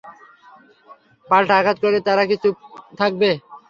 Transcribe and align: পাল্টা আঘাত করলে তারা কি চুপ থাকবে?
পাল্টা 1.27 1.53
আঘাত 1.59 1.77
করলে 1.83 1.99
তারা 2.07 2.23
কি 2.29 2.35
চুপ 2.43 2.55
থাকবে? 2.99 3.29